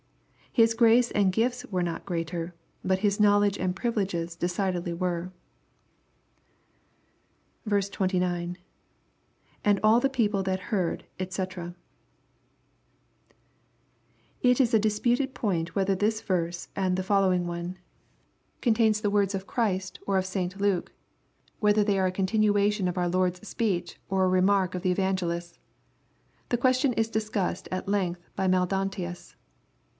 [0.53, 5.31] His grace and gifts were not greater, but his knowledge and privileges de cidedly were.
[7.69, 8.57] 29.—
[9.63, 11.73] [And aM the people that heardj &c,]
[14.41, 17.77] It is a disputed point whether this I3rs3 and the following one
[18.59, 19.55] contains the words of LUKE, CHAP.
[19.55, 19.89] VII.
[20.03, 20.59] 227 Christ or of St.
[20.59, 20.91] Luke,
[21.61, 25.59] wheiher tliey are a continuation of our Lord*a speech or a remark of the Evangelist's.
[26.49, 29.35] The question is discussed at length by Maldonatus.